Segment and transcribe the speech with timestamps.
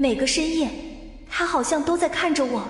[0.00, 0.70] 每个深夜，
[1.28, 2.66] 他好像都在看着我。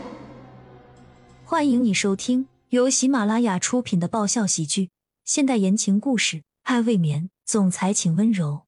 [1.45, 4.91] 欢迎你收听由喜马拉雅出品的爆笑喜剧、
[5.25, 8.63] 现代言情故事《爱未眠》，总裁请温柔。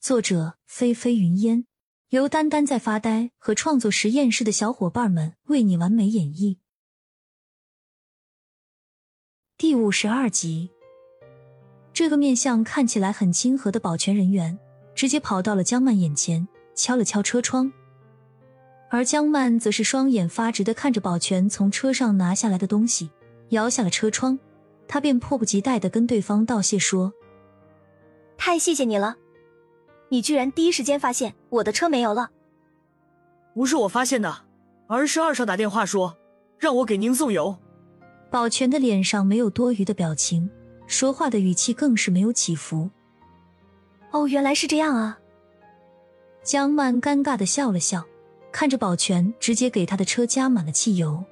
[0.00, 1.66] 作者：菲菲云烟，
[2.08, 6.56] 由丹丹在发呆和创作实验室的小伙伴们为你完美演绎。
[9.58, 10.70] 第五十二集，
[11.92, 14.58] 这个面相看起来很亲和的保全人员，
[14.94, 17.70] 直接跑到了江曼眼前，敲了敲车窗。
[18.88, 23.10] 而江曼则是双眼发直的看着保全从车上拿下来的东西，
[23.48, 24.38] 摇下了车窗，
[24.86, 27.12] 他便迫不及待的跟对方道谢说
[28.38, 29.16] ：“太谢谢你了，
[30.08, 32.30] 你居然第一时间发现我的车没油了。
[33.54, 34.44] 不是我发现的，
[34.86, 36.16] 而是二少打电话说
[36.58, 37.56] 让我给您送油。”
[38.30, 40.50] 保全的脸上没有多余的表情，
[40.86, 42.90] 说话的语气更是没有起伏。
[44.10, 45.18] 哦，原来是这样啊！
[46.42, 48.04] 江曼尴尬的笑了笑，
[48.56, 51.22] 看着保全直接给他的车加满了汽油，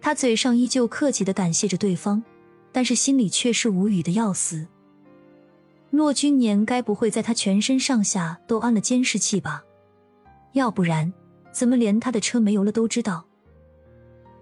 [0.00, 2.24] 他嘴上依旧客气的感谢着对方，
[2.72, 4.66] 但是心里却是无语的要死。
[5.90, 9.62] 骆君年该不会在他全身上下都安了监视器吧？
[10.54, 11.12] 要不然
[11.52, 13.26] 怎么连他的车没油了都知道？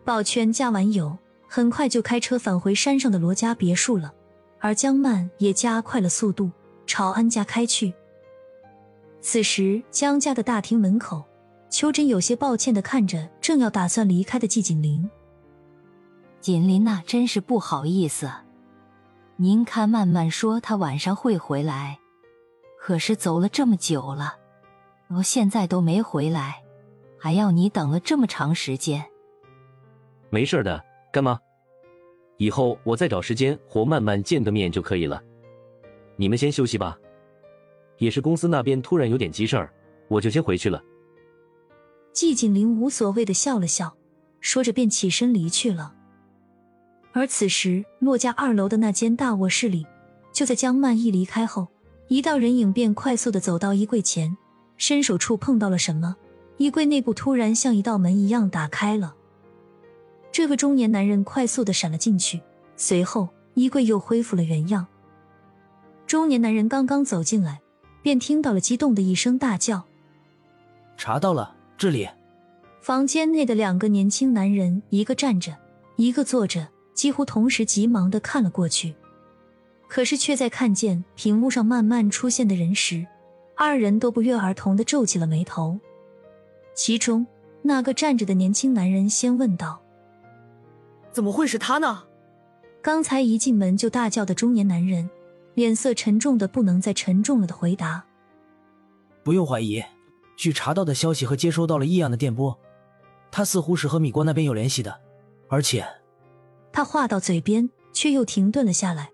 [0.04, 1.18] 保全加完油。
[1.48, 4.14] 很快就开车返回山上的罗家别墅了，
[4.60, 6.52] 而江曼也加快了速度
[6.86, 7.92] 朝安家开去。
[9.20, 11.24] 此时，江家的大厅门口，
[11.78, 15.08] 秋真有些抱歉的看着正要打算离开的季锦林。
[16.40, 18.28] 锦林呐，真是不好意思。
[19.36, 22.00] 您看，曼曼说她晚上会回来，
[22.80, 24.34] 可是走了这么久了，
[25.06, 26.64] 我现在都没回来，
[27.16, 29.06] 还要你等了这么长时间。
[30.30, 30.84] 没事的。
[31.12, 31.38] 干妈？
[32.38, 35.22] 以后我再找时间和曼曼见个面就可以了。
[36.16, 36.98] 你们先休息吧。
[37.98, 39.72] 也是公司那边突然有点急事儿，
[40.08, 40.82] 我就先回去了。
[42.18, 43.94] 季景林无所谓的笑了笑，
[44.40, 45.94] 说着便起身离去了。
[47.12, 49.86] 而此时，骆家二楼的那间大卧室里，
[50.32, 51.68] 就在江曼一离开后，
[52.08, 54.36] 一道人影便快速的走到衣柜前，
[54.76, 56.16] 伸手触碰到了什么，
[56.56, 59.14] 衣柜内部突然像一道门一样打开了。
[60.32, 62.40] 这个中年男人快速的闪了进去，
[62.76, 64.88] 随后衣柜又恢复了原样。
[66.04, 67.60] 中年男人刚刚走进来，
[68.02, 69.84] 便听到了激动的一声大叫
[70.98, 72.08] ：“查到了，这里！”
[72.82, 75.56] 房间内的两个年轻男人，一个站着，
[75.96, 78.94] 一个坐着，几乎同时急忙的看了过去，
[79.88, 83.06] 可是却在看见屏幕上慢慢出现的人时，
[83.56, 85.78] 二人都不约而同的皱起了眉头。
[86.74, 87.26] 其中
[87.62, 89.80] 那个站着的年轻男人先问道。
[91.10, 92.04] 怎么会是他呢？
[92.80, 95.10] 刚才一进门就大叫的中年男人，
[95.54, 98.04] 脸色沉重的不能再沉重了的回答
[99.24, 99.82] ：“不用怀疑，
[100.38, 102.56] 据查到的消息和接收到了异样的电波，
[103.30, 105.00] 他似乎是和米国那边有联系的。
[105.48, 105.84] 而且，
[106.72, 109.10] 他话到嘴边却又停顿了下来，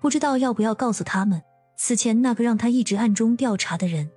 [0.00, 1.42] 不知道要不要告诉他们，
[1.78, 4.10] 此前那个让他一直暗中调查的人，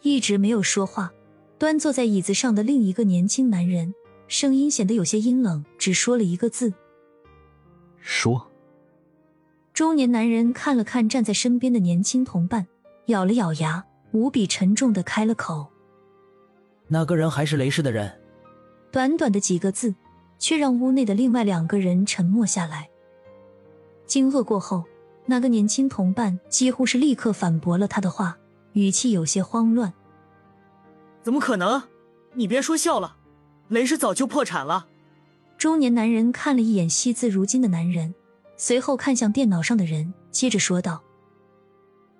[0.00, 1.12] 一直没有说话，
[1.58, 3.94] 端坐在椅子上的另一个年轻男人。”
[4.26, 6.72] 声音显得有些阴冷，只说了一个字
[8.00, 8.50] ：“说。”
[9.74, 12.66] 中年男人看了看站在身边的年轻同伴，
[13.06, 13.84] 咬了咬牙，
[14.14, 15.66] 无比沉重的开了口
[16.86, 18.20] ：“那个人还是雷氏的人。”
[18.92, 19.92] 短短的几个字，
[20.38, 22.88] 却让屋内的另外两个人沉默下来。
[24.06, 24.84] 惊愕过后，
[25.26, 28.38] 那个年轻同伴几乎是立刻反驳了他的话，
[28.74, 29.92] 语气有些慌乱
[31.24, 31.82] ：“怎么可能？
[32.34, 33.16] 你别说笑了。”
[33.66, 34.86] 雷氏早就破产了。
[35.58, 38.14] 中年男人看了一眼惜字如金的男人，
[38.56, 41.02] 随后看向电脑上的人，接着说道：“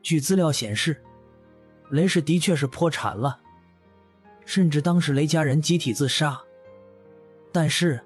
[0.03, 1.01] 据资料显示，
[1.91, 3.41] 雷氏的确是破产了，
[4.45, 6.41] 甚至当时雷家人集体自杀。
[7.53, 8.01] 但是……”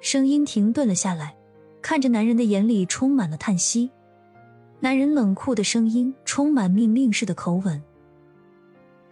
[0.00, 1.36] 声音停顿了下来，
[1.80, 3.90] 看着男人的眼里充满了叹息。
[4.80, 7.82] 男人冷酷的声音充满命令式的口吻：“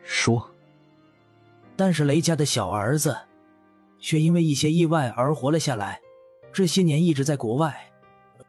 [0.05, 0.51] 说。”
[1.77, 3.17] 但是雷家的小儿子。
[4.05, 6.01] 却因为一些意外而活了下来，
[6.53, 7.73] 这些年一直在国外，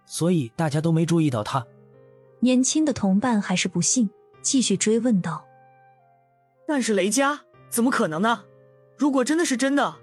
[0.03, 1.63] 所以大家都没注意到他。
[2.39, 4.09] 年轻的同伴还是不信，
[4.43, 5.43] 继续追问道
[6.67, 8.43] ：“但是雷家怎么可能呢？
[8.95, 9.95] 如果真的是真的，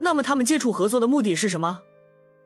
[0.00, 1.80] 那么他们接触合作的目的是什么？”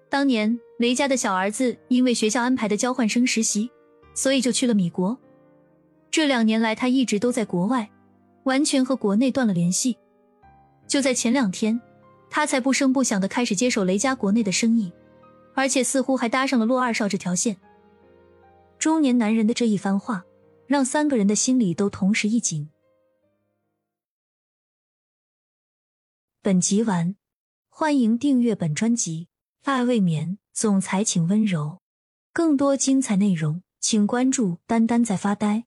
[0.08, 3.70] 当年雷家的小儿子因为学校安排的交换生实习，
[4.14, 5.18] 所以就去了米国。
[6.10, 7.90] 这两年来，他一直都在国外，
[8.44, 9.96] 完全和国内断了联系。
[10.86, 11.80] 就在前两天。
[12.34, 14.90] 他才不声不响的开始接手雷家国内的生意，
[15.54, 17.58] 而且似乎还搭上了洛二少这条线。
[18.78, 20.24] 中年男人的这一番话，
[20.72, 22.70] 让三个人的心里都同时一紧。
[26.40, 27.14] 本集完，
[27.68, 29.28] 欢迎订阅本专辑
[29.70, 31.82] 《爱未眠》，总裁请温柔。
[32.32, 35.66] 更多精彩内容，请关注“丹丹在发呆”。